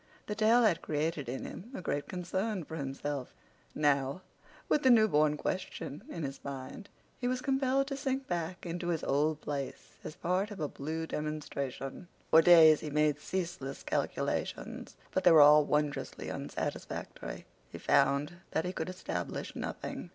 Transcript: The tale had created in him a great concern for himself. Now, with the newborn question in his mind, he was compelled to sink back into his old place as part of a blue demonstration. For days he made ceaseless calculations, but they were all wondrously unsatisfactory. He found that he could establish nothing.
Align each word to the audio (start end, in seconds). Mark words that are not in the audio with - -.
The 0.25 0.33
tale 0.33 0.63
had 0.63 0.81
created 0.81 1.29
in 1.29 1.45
him 1.45 1.69
a 1.75 1.81
great 1.83 2.07
concern 2.07 2.63
for 2.65 2.75
himself. 2.75 3.35
Now, 3.75 4.23
with 4.67 4.81
the 4.81 4.89
newborn 4.89 5.37
question 5.37 6.01
in 6.09 6.23
his 6.23 6.43
mind, 6.43 6.89
he 7.19 7.27
was 7.27 7.39
compelled 7.39 7.85
to 7.85 7.95
sink 7.95 8.25
back 8.27 8.65
into 8.65 8.87
his 8.87 9.03
old 9.03 9.41
place 9.41 9.99
as 10.03 10.15
part 10.15 10.49
of 10.49 10.59
a 10.59 10.67
blue 10.67 11.05
demonstration. 11.05 12.07
For 12.31 12.41
days 12.41 12.79
he 12.79 12.89
made 12.89 13.19
ceaseless 13.19 13.83
calculations, 13.83 14.95
but 15.11 15.23
they 15.23 15.29
were 15.31 15.39
all 15.41 15.65
wondrously 15.65 16.29
unsatisfactory. 16.31 17.45
He 17.71 17.77
found 17.77 18.37
that 18.53 18.65
he 18.65 18.73
could 18.73 18.89
establish 18.89 19.55
nothing. 19.55 20.09